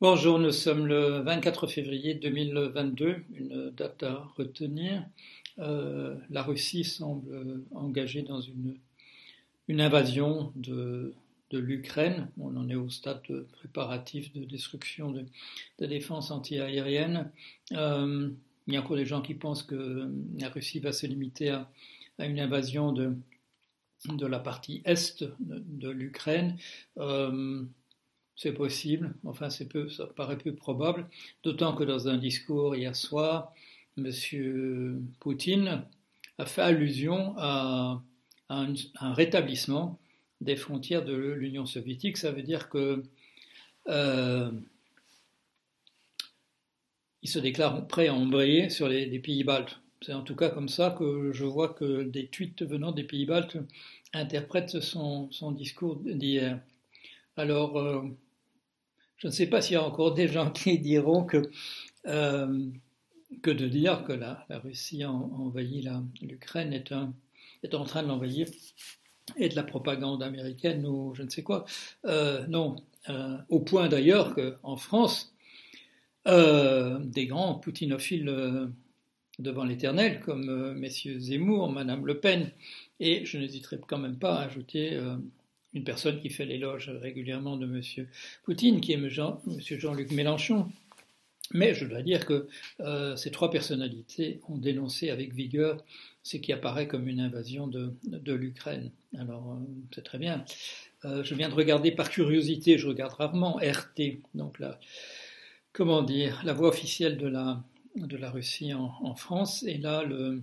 Bonjour, 0.00 0.40
nous 0.40 0.50
sommes 0.50 0.88
le 0.88 1.20
24 1.20 1.68
février 1.68 2.14
2022, 2.14 3.22
une 3.32 3.70
date 3.70 4.02
à 4.02 4.28
retenir. 4.36 5.06
Euh, 5.60 6.16
la 6.30 6.42
Russie 6.42 6.82
semble 6.82 7.62
engagée 7.70 8.22
dans 8.22 8.40
une, 8.40 8.76
invasion 9.80 10.52
de, 10.56 11.14
l'Ukraine. 11.52 12.28
On 12.38 12.56
en 12.56 12.68
est 12.68 12.74
au 12.74 12.90
stade 12.90 13.22
préparatif 13.52 14.32
de 14.32 14.44
destruction 14.44 15.12
de, 15.12 15.24
de 15.78 15.86
défense 15.86 16.32
antiaérienne. 16.32 17.30
Euh, 17.70 18.30
il 18.66 18.74
y 18.74 18.76
a 18.76 18.80
encore 18.80 18.96
des 18.96 19.06
gens 19.06 19.22
qui 19.22 19.34
pensent 19.34 19.62
que 19.62 20.10
la 20.36 20.48
Russie 20.48 20.80
va 20.80 20.90
se 20.90 21.06
limiter 21.06 21.50
à, 21.50 21.70
une 22.18 22.40
invasion 22.40 22.90
de, 22.90 23.14
la 24.26 24.40
partie 24.40 24.82
est 24.84 25.22
de, 25.22 25.32
de 25.38 25.88
l'Ukraine. 25.88 26.56
Euh, 26.98 27.64
c'est 28.36 28.52
possible, 28.52 29.14
enfin 29.24 29.48
ça 29.50 29.64
paraît 30.16 30.38
peu 30.38 30.54
probable, 30.54 31.08
d'autant 31.42 31.74
que 31.74 31.84
dans 31.84 32.08
un 32.08 32.18
discours 32.18 32.74
hier 32.74 32.96
soir, 32.96 33.52
M. 33.96 35.04
Poutine 35.20 35.84
a 36.38 36.46
fait 36.46 36.62
allusion 36.62 37.34
à, 37.38 38.02
un, 38.48 38.74
rétablissement 39.12 39.98
des 40.40 40.56
frontières 40.56 41.04
de 41.04 41.14
l'Union 41.14 41.66
soviétique. 41.66 42.16
Ça 42.16 42.32
veut 42.32 42.42
dire 42.42 42.68
que 42.68 43.04
euh, 43.88 44.50
se 47.22 47.38
déclare 47.38 47.86
prêt 47.86 48.08
à 48.08 48.14
embrayer 48.14 48.68
sur 48.68 48.88
les, 48.88 49.18
pays 49.18 49.44
baltes. 49.44 49.80
C'est 50.02 50.12
en 50.12 50.22
tout 50.22 50.36
cas 50.36 50.50
comme 50.50 50.68
ça 50.68 50.94
que 50.98 51.32
je 51.32 51.44
vois 51.44 51.70
que 51.70 52.02
des 52.02 52.26
tweets 52.26 52.62
venant 52.62 52.92
des 52.92 53.04
pays 53.04 53.26
baltes 53.26 53.56
interprètent 54.12 54.80
son, 54.80 55.30
son 55.30 55.52
discours 55.52 55.96
d'hier. 55.96 56.60
Alors, 57.36 57.78
euh, 57.78 58.02
je 59.16 59.28
ne 59.28 59.32
sais 59.32 59.46
pas 59.46 59.60
s'il 59.60 59.74
y 59.74 59.76
a 59.76 59.84
encore 59.84 60.14
des 60.14 60.28
gens 60.28 60.50
qui 60.50 60.78
diront 60.78 61.24
que, 61.24 61.50
euh, 62.06 62.66
que 63.42 63.50
de 63.50 63.68
dire 63.68 64.04
que 64.04 64.12
la, 64.12 64.44
la 64.48 64.58
Russie 64.58 65.02
a 65.02 65.10
envahi 65.10 65.88
l'Ukraine 66.22 66.72
est, 66.72 66.92
est, 67.62 67.74
en 67.74 67.84
train 67.84 68.02
de 68.02 68.08
l'envahir 68.08 68.46
et 69.36 69.48
de 69.48 69.56
la 69.56 69.62
propagande 69.62 70.22
américaine 70.22 70.86
ou 70.86 71.14
je 71.14 71.22
ne 71.22 71.30
sais 71.30 71.42
quoi. 71.42 71.64
Euh, 72.04 72.46
non, 72.46 72.76
euh, 73.08 73.38
au 73.48 73.60
point 73.60 73.88
d'ailleurs 73.88 74.34
qu'en 74.34 74.76
France, 74.76 75.34
des 76.26 77.26
grands 77.26 77.56
poutinophiles 77.56 78.72
devant 79.38 79.64
l'éternel, 79.64 80.20
comme 80.20 80.72
messieurs 80.72 81.18
Zemmour, 81.18 81.70
Madame 81.70 82.06
Le 82.06 82.18
Pen, 82.18 82.50
et 82.98 83.26
je 83.26 83.36
n'hésiterai 83.36 83.78
quand 83.86 83.98
même 83.98 84.18
pas 84.18 84.36
à 84.36 84.44
ajouter 84.44 84.98
une 85.74 85.84
personne 85.84 86.20
qui 86.20 86.30
fait 86.30 86.46
l'éloge 86.46 86.88
régulièrement 86.88 87.56
de 87.56 87.66
M. 87.66 88.06
Poutine, 88.44 88.80
qui 88.80 88.92
est 88.92 88.94
M. 88.94 89.08
Jean-Luc 89.08 90.12
Mélenchon. 90.12 90.70
Mais 91.52 91.74
je 91.74 91.84
dois 91.84 92.02
dire 92.02 92.24
que 92.24 92.48
euh, 92.80 93.16
ces 93.16 93.30
trois 93.30 93.50
personnalités 93.50 94.40
ont 94.48 94.56
dénoncé 94.56 95.10
avec 95.10 95.34
vigueur 95.34 95.84
ce 96.22 96.38
qui 96.38 96.52
apparaît 96.52 96.88
comme 96.88 97.06
une 97.06 97.20
invasion 97.20 97.66
de, 97.66 97.92
l'Ukraine. 98.32 98.90
Alors, 99.18 99.52
euh, 99.52 99.66
c'est 99.94 100.04
très 100.04 100.18
bien. 100.18 100.44
Euh, 101.04 101.22
je 101.22 101.34
viens 101.34 101.50
de 101.50 101.54
regarder 101.54 101.90
par 101.90 102.08
curiosité, 102.08 102.78
je 102.78 102.88
regarde 102.88 103.12
rarement 103.12 103.56
RT, 103.56 104.20
donc 104.34 104.58
la, 104.58 104.80
comment 105.72 106.02
dire, 106.02 106.40
la 106.44 106.54
voix 106.54 106.68
officielle 106.68 107.18
de 107.18 107.26
la, 107.26 107.62
de 107.96 108.16
la 108.16 108.30
Russie 108.30 108.72
en, 108.72 108.94
en 109.02 109.14
France. 109.14 109.64
Et 109.64 109.76
là, 109.76 110.02
le, 110.02 110.40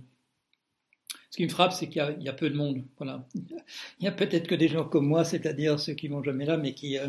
ce 1.32 1.38
qui 1.38 1.44
me 1.44 1.48
frappe, 1.48 1.72
c'est 1.72 1.88
qu'il 1.88 2.16
y, 2.20 2.28
a 2.28 2.32
peu 2.34 2.50
de 2.50 2.54
monde. 2.54 2.82
Voilà. 2.98 3.26
Il 3.34 4.04
y 4.04 4.06
a 4.06 4.12
peut-être 4.12 4.46
que 4.46 4.54
des 4.54 4.68
gens 4.68 4.84
comme 4.84 5.06
moi, 5.06 5.24
c'est-à-dire 5.24 5.80
ceux 5.80 5.94
qui 5.94 6.08
vont 6.08 6.22
jamais 6.22 6.44
là, 6.44 6.58
mais 6.58 6.74
qui, 6.74 6.98
euh, 6.98 7.08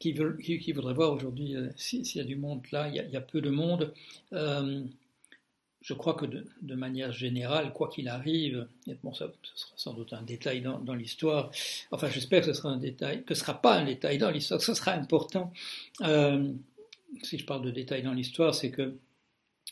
qui, 0.00 0.12
voudraient 0.72 0.92
voir 0.92 1.12
aujourd'hui 1.12 1.54
euh, 1.54 1.68
s'il 1.76 2.04
y 2.16 2.20
a 2.20 2.24
du 2.24 2.34
monde 2.34 2.66
là. 2.72 2.88
Il 2.88 2.96
y 2.96 3.16
a, 3.16 3.20
peu 3.20 3.40
de 3.40 3.50
monde. 3.50 3.94
Euh, 4.32 4.82
je 5.82 5.94
crois 5.94 6.14
que 6.14 6.26
de, 6.26 6.74
manière 6.74 7.12
générale, 7.12 7.72
quoi 7.72 7.88
qu'il 7.88 8.08
arrive, 8.08 8.66
bon, 9.04 9.14
ça, 9.14 9.30
ce 9.44 9.56
sera 9.56 9.72
sans 9.76 9.94
doute 9.94 10.12
un 10.14 10.22
détail 10.22 10.60
dans, 10.60 10.80
dans 10.80 10.94
l'histoire. 10.94 11.52
Enfin, 11.92 12.08
j'espère 12.08 12.40
que 12.40 12.46
ce 12.46 12.54
sera 12.54 12.70
un 12.70 12.76
détail, 12.78 13.22
que 13.22 13.34
ce 13.34 13.42
sera 13.42 13.62
pas 13.62 13.76
un 13.76 13.84
détail 13.84 14.18
dans 14.18 14.32
l'histoire, 14.32 14.58
que 14.58 14.66
ce 14.66 14.74
sera 14.74 14.94
important. 14.94 15.52
Si 17.22 17.38
je 17.38 17.46
parle 17.46 17.62
de 17.62 17.70
détail 17.70 18.02
dans 18.02 18.14
l'histoire, 18.14 18.52
c'est 18.52 18.72
que 18.72 18.96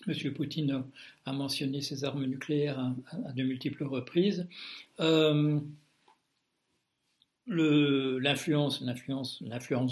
M. 0.06 0.32
Poutine 0.32 0.84
a 1.24 1.32
mentionné 1.32 1.80
ses 1.80 2.04
armes 2.04 2.24
nucléaires 2.24 2.78
à, 2.78 3.32
de 3.32 3.42
multiples 3.42 3.84
reprises. 3.84 4.46
Euh, 5.00 5.60
l'influence, 8.20 8.82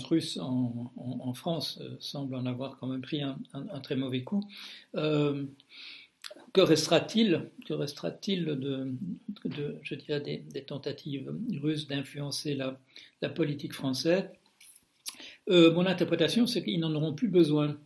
russe 0.04 0.38
en, 0.40 1.32
France 1.34 1.78
euh, 1.80 1.96
semble 2.00 2.34
en 2.34 2.46
avoir 2.46 2.78
quand 2.78 2.88
même 2.88 3.02
pris 3.02 3.22
un, 3.22 3.38
très 3.82 3.96
mauvais 3.96 4.22
coup. 4.22 4.44
Euh, 4.96 5.44
que 6.52 6.60
restera-t-il 6.60 7.50
je 9.82 9.94
dirais, 9.94 10.20
des, 10.20 10.64
tentatives 10.64 11.32
russes 11.60 11.86
d'influencer 11.86 12.54
la, 12.54 13.28
politique 13.28 13.72
française? 13.72 14.24
Mon 15.48 15.86
interprétation, 15.86 16.46
c'est 16.46 16.62
qu'ils 16.62 16.80
n'en 16.80 16.94
auront 16.94 17.14
plus 17.14 17.28
besoin 17.28 17.78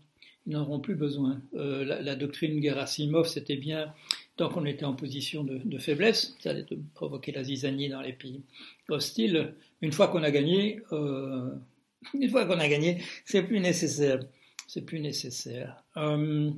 ils 0.49 0.53
n'auront 0.53 0.81
plus 0.81 0.95
besoin. 0.95 1.43
Euh, 1.55 1.85
la, 1.85 2.17
doctrine 2.17 2.63
Gerasimov, 2.63 3.29
c'était 3.29 3.57
bien, 3.57 3.93
tant 4.37 4.49
qu'on 4.49 4.65
était 4.65 4.87
en 4.87 4.95
position 4.95 5.45
de, 5.45 5.79
faiblesse, 5.79 6.37
ça 6.41 6.51
allait 6.51 6.65
provoquer 6.95 7.33
la 7.33 7.45
zizanie 7.45 7.91
dans 7.91 8.01
les 8.01 8.15
pays 8.15 8.41
hostiles. 8.89 9.55
Une 9.83 9.93
fois 9.93 10.09
qu'on 10.09 10.23
a 10.23 10.31
gagné, 10.31 10.81
euh, 10.93 11.51
une 12.15 12.31
fois 12.31 12.47
qu'on 12.47 12.59
a 12.59 12.67
gagné, 12.67 13.03
c'est 13.27 13.43
plus 13.43 13.61
nécessaire. 13.61 14.21
C'est 14.67 14.87
plus 14.87 15.01
nécessaire. 15.01 15.85
Euh, 15.99 16.51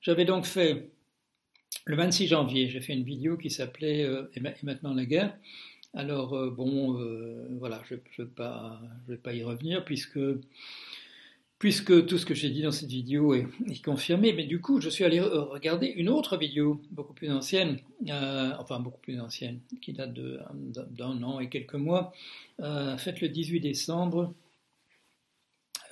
J'avais 0.00 0.24
donc 0.24 0.44
fait, 0.44 0.90
le 1.84 1.94
26 1.94 2.26
janvier, 2.26 2.68
j'ai 2.68 2.80
fait 2.80 2.94
une 2.94 3.04
vidéo 3.04 3.36
qui 3.36 3.48
s'appelait 3.48 4.08
Et 4.34 4.40
maintenant 4.64 4.92
la 4.92 5.04
guerre. 5.04 5.36
Alors, 5.94 6.50
bon, 6.50 6.98
voilà, 7.60 7.80
je 7.88 7.94
ne 7.94 8.24
vais, 8.24 8.30
vais, 9.06 9.16
pas 9.16 9.32
y 9.32 9.44
revenir 9.44 9.84
puisque 9.84 10.18
puisque 11.64 12.04
tout 12.04 12.18
ce 12.18 12.26
que 12.26 12.34
j'ai 12.34 12.50
dit 12.50 12.60
dans 12.60 12.72
cette 12.72 12.90
vidéo 12.90 13.32
est, 13.32 13.46
confirmé, 13.82 14.34
mais 14.34 14.44
du 14.44 14.60
coup, 14.60 14.82
je 14.82 14.90
suis 14.90 15.02
allé 15.02 15.18
regarder 15.18 15.86
une 15.86 16.10
autre 16.10 16.36
vidéo, 16.36 16.82
beaucoup 16.90 17.14
plus 17.14 17.30
ancienne, 17.30 17.78
euh, 18.06 18.52
enfin 18.58 18.80
beaucoup 18.80 19.00
plus 19.00 19.18
ancienne, 19.18 19.60
qui 19.80 19.94
date 19.94 20.12
d'un 20.12 21.22
an 21.22 21.40
et 21.40 21.48
quelques 21.48 21.76
mois, 21.76 22.12
euh, 22.60 22.98
faite 22.98 23.22
le 23.22 23.30
18 23.30 23.60
décembre 23.60 24.34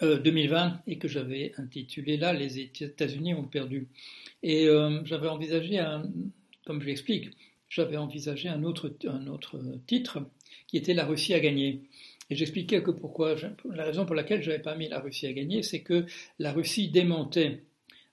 euh, 0.02 0.18
2020 0.18 0.82
et 0.86 0.98
que 0.98 1.08
j'avais 1.08 1.54
intitulé 1.56 2.18
là 2.18 2.34
Les 2.34 2.58
États-Unis 2.58 3.32
ont 3.32 3.44
perdu. 3.44 3.88
Et 4.42 4.66
euh, 4.66 5.02
j'avais 5.06 5.28
envisagé, 5.28 5.82
comme 6.66 6.82
je 6.82 6.86
l'explique, 6.86 7.30
j'avais 7.70 7.96
envisagé 7.96 8.50
un 8.50 8.62
autre 8.64 8.92
titre 9.86 10.26
qui 10.66 10.76
était 10.76 10.92
La 10.92 11.06
Russie 11.06 11.32
a 11.32 11.40
gagné. 11.40 11.80
Et 12.32 12.34
j'expliquais 12.34 12.82
que 12.82 12.90
pourquoi, 12.90 13.34
la 13.74 13.84
raison 13.84 14.06
pour 14.06 14.14
laquelle 14.14 14.42
je 14.42 14.50
n'avais 14.50 14.62
pas 14.62 14.74
mis 14.74 14.88
la 14.88 15.00
Russie 15.00 15.26
à 15.26 15.34
gagner, 15.34 15.62
c'est 15.62 15.82
que 15.82 16.06
la 16.38 16.50
Russie 16.50 16.88
démentait 16.88 17.62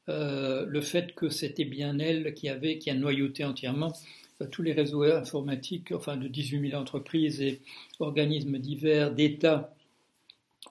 euh, 0.10 0.66
le 0.66 0.82
fait 0.82 1.16
que 1.16 1.30
c'était 1.30 1.64
bien 1.64 2.00
elle 2.00 2.34
qui 2.34 2.50
avait, 2.50 2.80
qui 2.80 2.90
a 2.90 2.96
noyauté 2.96 3.46
entièrement 3.46 3.94
euh, 4.42 4.48
tous 4.48 4.62
les 4.62 4.74
réseaux 4.74 5.04
informatiques, 5.04 5.94
enfin 5.94 6.18
de 6.18 6.28
18 6.28 6.72
000 6.72 6.82
entreprises 6.82 7.42
et 7.42 7.62
organismes 8.02 8.58
divers 8.60 9.14
d'États 9.14 9.74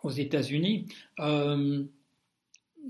aux 0.02 0.10
États-Unis. 0.10 0.84
Euh, 1.18 1.84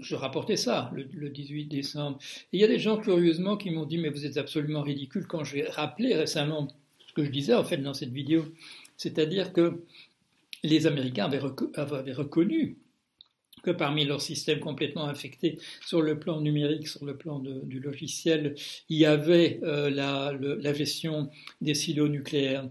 je 0.01 0.17
rapportais 0.17 0.57
ça 0.57 0.91
le, 0.93 1.07
le, 1.13 1.31
18 1.31 1.67
décembre. 1.67 2.19
Et 2.53 2.57
il 2.57 2.61
y 2.61 2.65
a 2.65 2.69
des 2.69 2.81
gens, 2.81 2.97
curieusement, 2.97 3.57
qui 3.57 3.71
m'ont 3.71 3.87
dit 3.87 3.99
Mais 3.99 4.11
vous 4.11 4.27
êtes 4.27 4.39
absolument 4.39 4.83
ridicule 4.83 5.29
quand 5.29 5.45
j'ai 5.45 5.63
rappelé 5.63 6.17
récemment 6.17 6.67
ce 7.07 7.13
que 7.13 7.23
je 7.23 7.31
disais 7.31 7.55
en 7.55 7.63
fait 7.63 7.77
dans 7.77 7.95
cette 7.95 8.13
vidéo. 8.13 8.45
C'est-à-dire 8.97 9.53
que 9.53 9.85
les 10.63 10.87
Américains 10.87 11.27
avaient, 11.27 11.41
avaient, 11.75 12.13
reconnu 12.13 12.79
que 13.63 13.71
parmi 13.71 14.05
leurs 14.05 14.21
systèmes 14.21 14.61
complètement 14.61 15.07
infectés 15.09 15.59
sur 15.85 16.03
le 16.03 16.19
plan 16.19 16.41
numérique, 16.41 16.89
sur 16.89 17.05
le 17.05 17.17
plan 17.17 17.39
de, 17.39 17.61
du 17.65 17.81
logiciel, 17.81 18.55
il 18.89 18.99
y 18.99 19.07
avait 19.07 19.61
euh, 19.63 19.91
la, 19.91 20.33
le, 20.33 20.61
gestion 20.75 21.31
des 21.61 21.75
silos 21.75 22.09
nucléaires. 22.09 22.69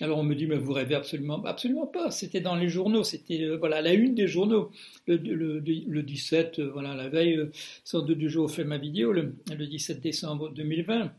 Alors 0.00 0.18
on 0.18 0.22
me 0.22 0.34
dit, 0.34 0.46
mais 0.46 0.56
vous 0.56 0.72
rêvez 0.72 0.94
absolument, 0.94 1.42
absolument 1.44 1.86
pas. 1.86 2.10
C'était 2.10 2.40
dans 2.40 2.54
les 2.54 2.68
journaux, 2.68 3.02
c'était 3.02 3.42
euh, 3.42 3.56
voilà 3.56 3.80
la 3.82 3.94
une 3.94 4.14
des 4.14 4.28
journaux. 4.28 4.70
Le, 5.06 5.16
le, 5.16 5.58
le 5.60 6.02
17, 6.02 6.58
euh, 6.60 6.70
voilà 6.70 6.94
la 6.94 7.08
veille, 7.08 7.48
sans 7.84 8.02
doute 8.02 8.18
du 8.18 8.30
jour 8.30 8.50
fait 8.50 8.64
ma 8.64 8.78
vidéo, 8.78 9.12
le, 9.12 9.34
17 9.48 10.00
décembre 10.00 10.50
2020. 10.50 11.12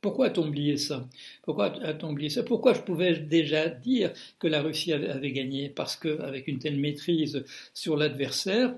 Pourquoi 0.00 0.26
a-t-on 0.26 0.48
oublié 0.48 0.76
ça? 0.76 1.08
Pourquoi 1.42 1.66
a-t-on 1.66 2.10
oublié 2.10 2.28
ça? 2.28 2.42
Pourquoi 2.42 2.74
je 2.74 2.80
pouvais 2.80 3.14
déjà 3.18 3.68
dire 3.68 4.12
que 4.38 4.48
la 4.48 4.62
Russie 4.62 4.92
avait, 4.92 5.32
gagné? 5.32 5.68
Parce 5.68 5.96
qu'avec 5.96 6.48
une 6.48 6.58
telle 6.58 6.76
maîtrise 6.76 7.44
sur 7.74 7.96
l'adversaire, 7.96 8.74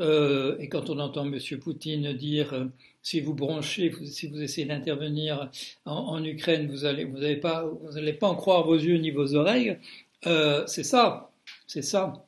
euh, 0.00 0.56
et 0.58 0.68
quand 0.68 0.90
on 0.90 0.98
entend 0.98 1.24
M. 1.24 1.38
Poutine 1.60 2.12
dire 2.14 2.52
euh, 2.52 2.64
si 3.02 3.20
vous 3.20 3.34
branchez, 3.34 3.94
si 4.06 4.26
vous 4.26 4.42
essayez 4.42 4.66
d'intervenir 4.66 5.48
en, 5.84 6.24
Ukraine, 6.24 6.66
vous 6.68 6.84
allez, 6.84 7.04
n'allez 7.04 7.36
pas, 7.36 7.64
vous 7.64 7.92
n'allez 7.92 8.14
pas 8.14 8.26
en 8.28 8.34
croire 8.34 8.66
vos 8.66 8.74
yeux 8.76 8.96
ni 8.96 9.10
vos 9.12 9.34
oreilles. 9.36 9.78
Euh, 10.26 10.66
c'est 10.66 10.82
ça, 10.82 11.30
c'est 11.66 11.82
ça. 11.82 12.24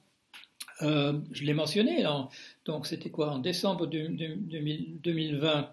je 0.81 1.43
l'ai 1.45 1.55
mentionné, 1.55 2.05
donc 2.65 2.87
c'était 2.87 3.11
quoi? 3.11 3.31
En 3.31 3.39
décembre 3.39 3.87
2020, 3.87 5.71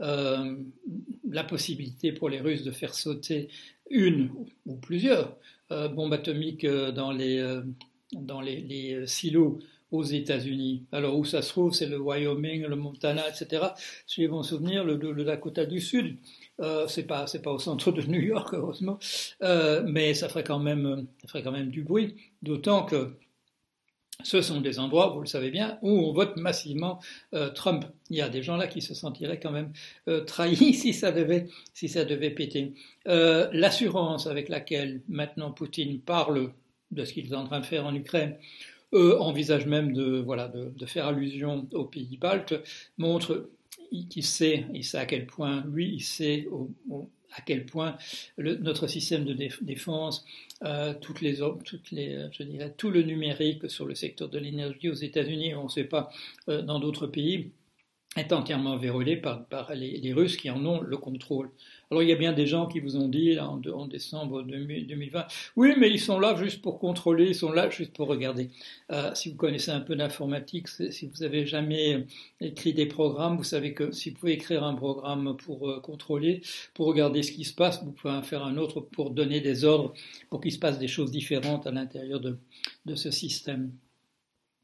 la 0.00 1.44
possibilité 1.44 2.12
pour 2.12 2.28
les 2.28 2.40
Russes 2.40 2.62
de 2.62 2.70
faire 2.70 2.94
sauter 2.94 3.48
une 3.90 4.30
ou 4.66 4.76
plusieurs 4.76 5.36
bombes 5.70 6.12
atomiques 6.12 6.66
dans 6.66 7.12
les, 7.12 7.60
dans 8.12 8.40
les 8.40 9.06
silos 9.06 9.58
aux 9.90 10.02
États-Unis. 10.02 10.84
Alors 10.92 11.16
où 11.16 11.24
ça 11.24 11.42
se 11.42 11.48
trouve, 11.50 11.72
c'est 11.72 11.86
le 11.86 11.98
Wyoming, 11.98 12.66
le 12.66 12.76
Montana, 12.76 13.22
etc. 13.28 13.68
Si 14.06 14.22
je 14.22 14.28
mon 14.28 14.42
souvenir, 14.42 14.84
le, 14.84 15.24
Dakota 15.24 15.64
du 15.64 15.80
Sud, 15.80 16.16
euh, 16.60 16.86
c'est 16.88 17.06
pas 17.06 17.26
pas 17.42 17.52
au 17.52 17.58
centre 17.58 17.92
de 17.92 18.02
New 18.02 18.20
York 18.20 18.50
heureusement, 18.52 18.98
euh, 19.42 19.82
mais 19.86 20.14
ça 20.14 20.28
ferait 20.28 20.44
quand 20.44 20.58
même 20.58 21.06
ça 21.22 21.28
ferait 21.28 21.42
quand 21.42 21.52
même 21.52 21.70
du 21.70 21.82
bruit. 21.82 22.16
D'autant 22.42 22.84
que 22.84 23.12
ce 24.24 24.42
sont 24.42 24.60
des 24.60 24.80
endroits, 24.80 25.08
vous 25.08 25.20
le 25.20 25.26
savez 25.26 25.50
bien, 25.50 25.78
où 25.82 25.90
on 25.90 26.12
vote 26.12 26.36
massivement 26.36 26.98
euh, 27.34 27.50
Trump. 27.50 27.84
Il 28.10 28.16
y 28.16 28.20
a 28.20 28.28
des 28.28 28.42
gens 28.42 28.56
là 28.56 28.66
qui 28.66 28.80
se 28.80 28.92
sentiraient 28.92 29.38
quand 29.38 29.52
même 29.52 29.72
euh, 30.08 30.24
trahis 30.24 30.74
si 30.74 30.92
ça 30.92 31.12
devait, 31.12 31.46
si 31.72 31.88
ça 31.88 32.04
devait 32.04 32.30
péter. 32.30 32.74
Euh, 33.06 33.48
l'assurance 33.52 34.26
avec 34.26 34.48
laquelle 34.48 35.02
maintenant 35.08 35.52
Poutine 35.52 36.00
parle 36.00 36.52
de 36.90 37.04
ce 37.04 37.12
qu'il 37.12 37.30
est 37.30 37.36
en 37.36 37.44
train 37.44 37.60
de 37.60 37.66
faire 37.66 37.86
en 37.86 37.94
Ukraine, 37.94 38.36
eux 38.92 39.20
envisagent 39.20 39.66
même 39.66 39.92
de, 39.92 40.18
voilà, 40.18 40.48
de, 40.48 40.86
faire 40.86 41.06
allusion 41.06 41.68
aux 41.72 41.84
pays 41.84 42.16
baltes, 42.16 42.54
montre 42.96 43.50
qu'il 44.10 44.24
sait, 44.24 44.66
il 44.72 44.84
sait 44.84 44.98
à 44.98 45.06
quel 45.06 45.26
point, 45.26 45.64
lui, 45.70 45.94
il 45.94 46.00
sait 46.00 46.48
à 47.36 47.42
quel 47.42 47.66
point 47.66 47.96
notre 48.38 48.86
système 48.86 49.24
de 49.24 49.34
défense, 49.62 50.24
tout 51.00 52.90
le 52.90 53.02
numérique 53.02 53.70
sur 53.70 53.86
le 53.86 53.94
secteur 53.94 54.28
de 54.28 54.38
l'énergie 54.38 54.88
aux 54.88 54.94
États-Unis, 54.94 55.54
on 55.54 55.64
ne 55.64 55.68
sait 55.68 55.84
pas 55.84 56.10
euh, 56.48 56.62
dans 56.62 56.80
d'autres 56.80 57.06
pays, 57.06 57.50
est 58.16 58.32
entièrement 58.32 58.76
verrouillé 58.76 59.16
par, 59.16 59.46
les, 59.74 60.12
Russes 60.12 60.36
qui 60.36 60.50
en 60.50 60.64
ont 60.64 60.80
le 60.80 60.96
contrôle. 60.96 61.50
Alors 61.90 62.02
il 62.02 62.08
y 62.08 62.12
a 62.12 62.16
bien 62.16 62.32
des 62.32 62.46
gens 62.46 62.66
qui 62.66 62.80
vous 62.80 62.96
ont 62.96 63.08
dit 63.08 63.38
en, 63.38 63.86
décembre 63.86 64.42
2020, 64.42 65.26
oui 65.56 65.74
mais 65.78 65.90
ils 65.90 66.00
sont 66.00 66.18
là 66.18 66.34
juste 66.36 66.60
pour 66.62 66.78
contrôler, 66.78 67.28
ils 67.28 67.34
sont 67.34 67.52
là 67.52 67.70
juste 67.70 67.92
pour 67.94 68.08
regarder. 68.08 68.50
Euh, 68.92 69.14
si 69.14 69.30
vous 69.30 69.36
connaissez 69.36 69.70
un 69.70 69.80
peu 69.80 69.94
d'informatique, 69.94 70.68
si 70.68 71.06
vous 71.06 71.22
avez 71.22 71.46
jamais 71.46 72.06
écrit 72.40 72.72
des 72.72 72.86
programmes, 72.86 73.36
vous 73.36 73.44
savez 73.44 73.74
que 73.74 73.92
si 73.92 74.10
vous 74.10 74.16
pouvez 74.16 74.32
écrire 74.32 74.64
un 74.64 74.74
programme 74.74 75.36
pour 75.36 75.68
euh, 75.68 75.80
contrôler, 75.80 76.42
pour 76.74 76.86
regarder 76.86 77.22
ce 77.22 77.32
qui 77.32 77.44
se 77.44 77.54
passe, 77.54 77.82
vous 77.84 77.92
pouvez 77.92 78.14
en 78.14 78.22
faire 78.22 78.44
un 78.44 78.56
autre 78.56 78.80
pour 78.80 79.10
donner 79.10 79.40
des 79.40 79.64
ordres, 79.64 79.92
pour 80.30 80.40
qu'il 80.40 80.52
se 80.52 80.58
passe 80.58 80.78
des 80.78 80.88
choses 80.88 81.10
différentes 81.10 81.66
à 81.66 81.70
l'intérieur 81.70 82.20
de 82.20 82.94
ce 82.94 83.10
système. 83.10 83.72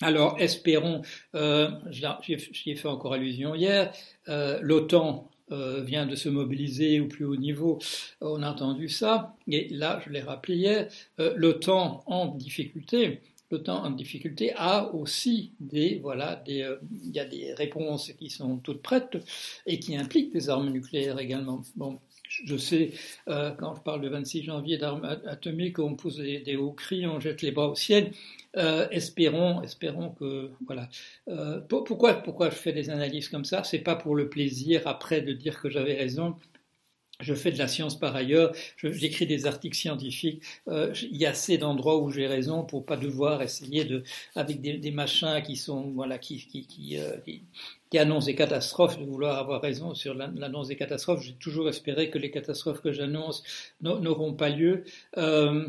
Alors 0.02 0.36
espérons, 0.40 1.02
euh, 1.36 1.70
j'y 1.90 2.70
ai 2.70 2.74
fait 2.74 2.88
encore 2.88 3.12
allusion 3.12 3.54
hier, 3.54 3.92
euh, 4.28 4.58
l'OTAN 4.60 5.30
euh, 5.52 5.82
vient 5.84 6.04
de 6.04 6.16
se 6.16 6.28
mobiliser 6.28 6.98
au 6.98 7.06
plus 7.06 7.24
haut 7.24 7.36
niveau, 7.36 7.78
on 8.20 8.42
a 8.42 8.50
entendu 8.50 8.88
ça, 8.88 9.36
et 9.46 9.68
là 9.68 10.02
je 10.04 10.10
l'ai 10.10 10.20
rappelé 10.20 10.56
hier, 10.56 10.88
l'OTAN 11.36 12.02
en 12.06 12.26
difficulté, 12.26 13.20
l'OTAN 13.52 13.84
en 13.84 13.90
difficulté 13.90 14.52
a 14.56 14.92
aussi 14.92 15.52
des 15.60 16.00
voilà 16.02 16.42
des 16.44 16.68
il 17.04 17.14
y 17.14 17.20
a 17.20 17.24
des 17.24 17.54
réponses 17.54 18.10
qui 18.18 18.30
sont 18.30 18.56
toutes 18.56 18.82
prêtes 18.82 19.16
et 19.64 19.78
qui 19.78 19.96
impliquent 19.96 20.32
des 20.32 20.50
armes 20.50 20.70
nucléaires 20.70 21.20
également. 21.20 21.62
Je 22.28 22.56
sais, 22.56 22.90
euh, 23.28 23.50
quand 23.52 23.74
je 23.74 23.80
parle 23.80 24.00
du 24.00 24.08
26 24.08 24.44
janvier 24.44 24.78
d'armes 24.78 25.04
atomiques, 25.26 25.78
on 25.78 25.94
pousse 25.94 26.16
des, 26.16 26.56
hauts 26.56 26.72
cris, 26.72 27.06
on 27.06 27.20
jette 27.20 27.42
les 27.42 27.52
bras 27.52 27.68
au 27.68 27.74
ciel. 27.74 28.12
Euh, 28.56 28.88
espérons, 28.90 29.62
espérons 29.62 30.10
que 30.10 30.50
voilà. 30.66 30.88
Euh, 31.28 31.60
pourquoi, 31.60 32.14
pourquoi 32.14 32.50
je 32.50 32.56
fais 32.56 32.72
des 32.72 32.90
analyses 32.90 33.28
comme 33.28 33.44
ça? 33.44 33.64
C'est 33.64 33.80
pas 33.80 33.96
pour 33.96 34.14
le 34.14 34.28
plaisir 34.28 34.82
après 34.86 35.20
de 35.20 35.32
dire 35.32 35.60
que 35.60 35.68
j'avais 35.68 35.94
raison. 35.94 36.36
Je 37.20 37.34
fais 37.34 37.52
de 37.52 37.58
la 37.58 37.68
science 37.68 37.96
par 37.96 38.16
ailleurs, 38.16 38.52
j'écris 38.82 39.26
des 39.26 39.46
articles 39.46 39.76
scientifiques. 39.76 40.42
Euh, 40.66 40.92
il 41.02 41.16
y 41.16 41.26
a 41.26 41.30
assez 41.30 41.58
d'endroits 41.58 41.98
où 42.02 42.10
j'ai 42.10 42.26
raison 42.26 42.64
pour 42.64 42.84
pas 42.84 42.96
devoir 42.96 43.40
essayer 43.40 43.84
de, 43.84 44.02
avec 44.34 44.60
des, 44.60 44.90
machins 44.90 45.40
qui 45.42 45.56
sont, 45.56 45.92
voilà, 45.92 46.18
qui, 46.18 46.44
qui, 46.44 46.66
qui, 46.66 46.98
euh, 46.98 47.16
des 47.92 48.34
catastrophes, 48.34 48.98
de 48.98 49.04
vouloir 49.04 49.38
avoir 49.38 49.62
raison 49.62 49.94
sur 49.94 50.14
l'annonce 50.14 50.68
des 50.68 50.76
catastrophes. 50.76 51.22
J'ai 51.22 51.34
toujours 51.34 51.68
espéré 51.68 52.10
que 52.10 52.18
les 52.18 52.32
catastrophes 52.32 52.82
que 52.82 52.92
j'annonce 52.92 53.44
n'auront 53.80 54.34
pas 54.34 54.48
lieu. 54.48 54.82
Euh, 55.16 55.68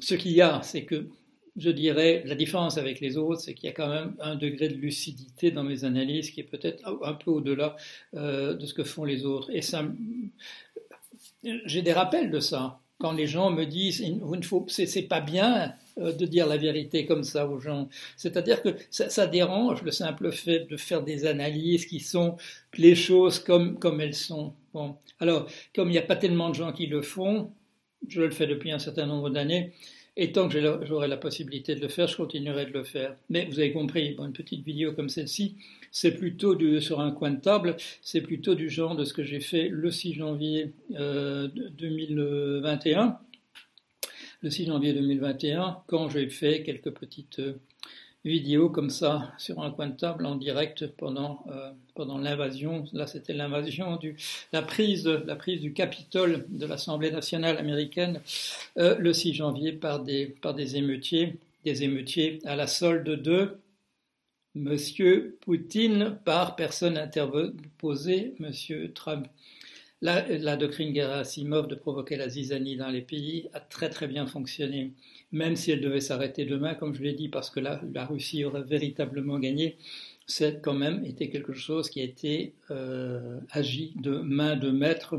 ce 0.00 0.14
qu'il 0.14 0.32
y 0.32 0.42
a, 0.42 0.60
c'est 0.62 0.84
que 0.84 1.08
je 1.58 1.70
dirais, 1.70 2.22
la 2.24 2.34
différence 2.34 2.78
avec 2.78 3.00
les 3.00 3.16
autres, 3.16 3.40
c'est 3.40 3.54
qu'il 3.54 3.66
y 3.66 3.70
a 3.70 3.74
quand 3.74 3.88
même 3.88 4.14
un 4.20 4.36
degré 4.36 4.68
de 4.68 4.74
lucidité 4.74 5.50
dans 5.50 5.64
mes 5.64 5.84
analyses 5.84 6.30
qui 6.30 6.40
est 6.40 6.44
peut-être 6.44 6.82
un 7.02 7.14
peu 7.14 7.30
au-delà 7.30 7.76
euh, 8.14 8.54
de 8.54 8.64
ce 8.64 8.74
que 8.74 8.84
font 8.84 9.04
les 9.04 9.24
autres. 9.24 9.50
Et 9.50 9.60
j'ai 11.42 11.82
des 11.82 11.92
rappels 11.92 12.30
de 12.30 12.40
ça. 12.40 12.80
Quand 13.00 13.12
les 13.12 13.26
gens 13.26 13.50
me 13.50 13.64
disent, 13.64 14.04
c'est 14.68 15.02
pas 15.02 15.20
bien 15.20 15.72
euh, 15.98 16.12
de 16.12 16.26
dire 16.26 16.46
la 16.46 16.56
vérité 16.56 17.06
comme 17.06 17.24
ça 17.24 17.46
aux 17.46 17.60
gens. 17.60 17.88
C'est-à-dire 18.16 18.62
que 18.62 18.70
ça, 18.90 19.26
dérange 19.26 19.82
le 19.82 19.90
simple 19.90 20.32
fait 20.32 20.60
de 20.60 20.76
faire 20.76 21.02
des 21.02 21.26
analyses 21.26 21.86
qui 21.86 22.00
sont 22.00 22.36
les 22.76 22.94
choses 22.94 23.38
comme, 23.38 24.00
elles 24.00 24.14
sont. 24.14 24.52
Alors, 25.20 25.46
comme 25.74 25.88
il 25.88 25.92
n'y 25.92 25.98
a 25.98 26.02
pas 26.02 26.16
tellement 26.16 26.50
de 26.50 26.54
gens 26.54 26.72
qui 26.72 26.86
le 26.86 27.02
font, 27.02 27.50
je 28.06 28.22
le 28.22 28.30
fais 28.30 28.46
depuis 28.46 28.70
un 28.70 28.78
certain 28.78 29.06
nombre 29.06 29.30
d'années, 29.30 29.72
et 30.20 30.32
tant 30.32 30.48
que 30.48 30.58
j'aurai 30.84 31.06
la 31.06 31.16
possibilité 31.16 31.76
de 31.76 31.80
le 31.80 31.86
faire, 31.86 32.08
je 32.08 32.16
continuerai 32.16 32.66
de 32.66 32.72
le 32.72 32.82
faire. 32.82 33.14
Mais 33.30 33.46
vous 33.46 33.60
avez 33.60 33.72
compris, 33.72 34.16
une 34.18 34.32
petite 34.32 34.64
vidéo 34.64 34.92
comme 34.92 35.08
celle-ci, 35.08 35.54
c'est 35.92 36.10
plutôt 36.10 36.58
sur 36.80 36.98
un 36.98 37.12
coin 37.12 37.30
de 37.30 37.40
table, 37.40 37.76
c'est 38.02 38.20
plutôt 38.20 38.56
du 38.56 38.68
genre 38.68 38.96
de 38.96 39.04
ce 39.04 39.14
que 39.14 39.22
j'ai 39.22 39.38
fait 39.38 39.68
le 39.68 39.92
6 39.92 40.14
janvier 40.14 40.72
2021. 40.90 43.06
Euh, 43.06 43.10
le 44.42 44.50
6 44.50 44.66
janvier 44.66 44.92
2021, 44.92 45.82
quand 45.86 46.08
j'ai 46.08 46.28
fait 46.28 46.64
quelques 46.64 46.90
petites 46.90 47.38
euh, 47.38 47.60
vidéo 48.24 48.68
comme 48.68 48.90
ça 48.90 49.32
sur 49.38 49.62
un 49.62 49.70
coin 49.70 49.88
de 49.88 49.96
table 49.96 50.26
en 50.26 50.36
direct 50.36 50.86
pendant, 50.96 51.44
euh, 51.50 51.72
pendant 51.94 52.18
l'invasion. 52.18 52.84
Là, 52.92 53.06
c'était 53.06 53.32
l'invasion 53.32 53.96
du, 53.96 54.16
la 54.52 54.62
prise, 54.62 55.06
la 55.06 55.36
prise 55.36 55.60
du 55.60 55.72
Capitole 55.72 56.46
de 56.48 56.66
l'Assemblée 56.66 57.10
nationale 57.10 57.58
américaine 57.58 58.20
euh, 58.78 58.96
le 58.98 59.12
6 59.12 59.34
janvier 59.34 59.72
par 59.72 60.00
des, 60.02 60.26
par 60.26 60.54
des 60.54 60.76
émeutiers, 60.76 61.36
des 61.64 61.84
émeutiers 61.84 62.40
à 62.44 62.56
la 62.56 62.66
solde 62.66 63.22
de 63.22 63.58
Monsieur 64.54 65.38
Poutine 65.42 66.18
par 66.24 66.56
personne 66.56 66.98
interposée, 66.98 68.34
Monsieur 68.38 68.92
Trump. 68.92 69.28
La, 70.00 70.56
doctrine 70.56 70.94
Gerasimov 70.94 71.66
de 71.66 71.74
provoquer 71.74 72.16
la 72.16 72.28
zizanie 72.28 72.76
dans 72.76 72.88
les 72.88 73.00
pays 73.00 73.48
a 73.52 73.58
très 73.58 73.90
très 73.90 74.06
bien 74.06 74.26
fonctionné, 74.26 74.92
même 75.32 75.56
si 75.56 75.70
elle 75.70 75.80
devait 75.80 76.00
s'arrêter 76.00 76.44
demain, 76.44 76.74
comme 76.74 76.94
je 76.94 77.02
l'ai 77.02 77.12
dit, 77.12 77.28
parce 77.28 77.50
que 77.50 77.60
la, 77.60 77.80
la 77.92 78.06
Russie 78.06 78.44
aurait 78.44 78.62
véritablement 78.62 79.38
gagné. 79.38 79.76
C'est 80.26 80.60
quand 80.62 80.74
même 80.74 81.04
été 81.04 81.30
quelque 81.30 81.52
chose 81.52 81.88
qui 81.90 82.00
a 82.00 82.04
été 82.04 82.54
euh, 82.70 83.40
agi 83.50 83.94
de 83.96 84.18
main 84.18 84.56
de 84.56 84.70
maître 84.70 85.18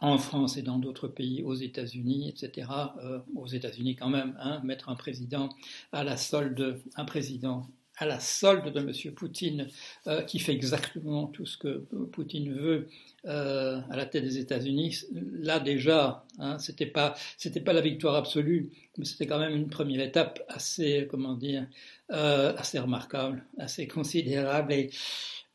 en 0.00 0.18
France 0.18 0.56
et 0.56 0.62
dans 0.62 0.78
d'autres 0.78 1.08
pays, 1.08 1.42
aux 1.42 1.54
États-Unis, 1.54 2.28
etc. 2.28 2.68
Euh, 3.02 3.18
aux 3.34 3.46
États-Unis 3.46 3.96
quand 3.96 4.10
même, 4.10 4.36
hein, 4.40 4.60
mettre 4.64 4.88
un 4.90 4.94
président 4.94 5.48
à 5.92 6.04
la 6.04 6.16
solde, 6.16 6.80
un 6.96 7.04
président 7.04 7.66
à 7.98 8.06
la 8.06 8.20
solde 8.20 8.72
de 8.72 8.80
M. 8.80 9.14
Poutine, 9.14 9.68
euh, 10.06 10.22
qui 10.22 10.38
fait 10.38 10.52
exactement 10.52 11.26
tout 11.26 11.46
ce 11.46 11.56
que 11.58 11.78
Poutine 12.12 12.52
veut 12.52 12.88
euh, 13.26 13.80
à 13.90 13.96
la 13.96 14.06
tête 14.06 14.24
des 14.24 14.38
États-Unis. 14.38 15.04
Là 15.12 15.60
déjà, 15.60 16.24
hein, 16.38 16.58
c'était 16.58 16.86
pas 16.86 17.14
c'était 17.36 17.60
pas 17.60 17.72
la 17.72 17.80
victoire 17.80 18.14
absolue, 18.14 18.70
mais 18.96 19.04
c'était 19.04 19.26
quand 19.26 19.38
même 19.38 19.54
une 19.54 19.68
première 19.68 20.00
étape 20.00 20.42
assez 20.48 21.08
comment 21.10 21.34
dire 21.34 21.66
euh, 22.10 22.54
assez 22.56 22.78
remarquable, 22.78 23.44
assez 23.58 23.88
considérable 23.88 24.72
et 24.72 24.90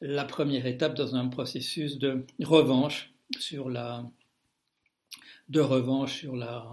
la 0.02 0.26
première 0.26 0.66
étape 0.66 0.96
dans 0.96 1.16
un 1.16 1.28
processus 1.30 1.98
de 1.98 2.26
revanche 2.42 3.14
sur 3.40 3.70
la 3.70 4.04
de 5.50 5.60
revanche 5.60 6.20
sur 6.20 6.36
la, 6.36 6.66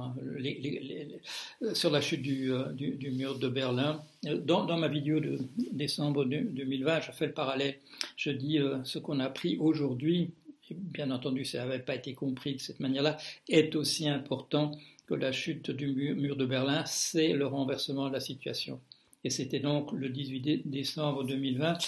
sur 1.75 1.91
la 1.91 2.01
chute 2.01 2.23
du, 2.23 2.53
euh, 2.53 2.73
du, 2.73 2.93
du, 2.93 3.11
mur 3.11 3.39
de 3.39 3.49
Berlin. 3.49 4.03
Dans, 4.23 4.65
dans, 4.65 4.79
ma 4.79 4.89
vidéo 4.89 5.21
de 5.21 5.39
décembre 5.73 6.25
2020, 6.25 7.01
je 7.01 7.13
fais 7.13 7.27
le 7.27 7.33
parallèle. 7.33 7.77
Je 8.17 8.31
dis 8.31 8.59
euh, 8.59 8.83
ce 8.85 8.99
qu'on 8.99 9.19
a 9.19 9.25
appris 9.25 9.57
aujourd'hui, 9.59 10.31
bien 10.75 11.11
entendu 11.11 11.45
ça 11.45 11.59
n'avait 11.59 11.81
pas 11.81 11.97
été 11.97 12.15
compris 12.15 12.55
de 12.55 12.61
cette 12.61 12.81
manière-là, 12.81 13.17
est 13.49 13.75
aussi 13.75 14.09
important 14.09 14.73
que 15.07 15.15
la 15.15 15.33
chute 15.33 15.71
du 15.71 16.15
mur 16.15 16.37
de 16.37 16.47
Berlin, 16.47 16.85
c'est 16.87 17.33
le 17.33 17.47
renversement 17.47 18.09
de 18.09 18.13
la 18.13 18.21
situation. 18.21 18.81
Et 19.23 19.31
c'était 19.31 19.61
donc 19.61 19.93
le 19.93 20.09
18 20.09 20.69
décembre 20.69 21.25
2020. 21.25 21.79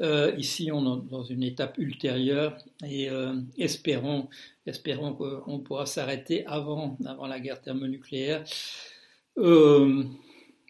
Euh, 0.00 0.34
ici, 0.36 0.70
on 0.72 0.98
est 1.00 1.08
dans 1.10 1.22
une 1.22 1.42
étape 1.42 1.78
ultérieure 1.78 2.58
et 2.86 3.08
euh, 3.08 3.34
espérons, 3.56 4.28
espérons 4.66 5.14
qu'on 5.14 5.60
pourra 5.60 5.86
s'arrêter 5.86 6.44
avant, 6.46 6.98
avant 7.06 7.26
la 7.26 7.40
guerre 7.40 7.60
thermonucléaire. 7.62 8.44
Euh, 9.38 10.04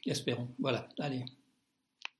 Espérons. 0.07 0.49
Voilà, 0.59 0.88
allez. 0.99 1.25